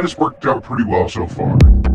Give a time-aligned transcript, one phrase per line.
[0.00, 1.89] and it's worked out pretty well so far.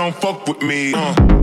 [0.00, 0.94] don't fuck with me.
[0.94, 1.39] Uh.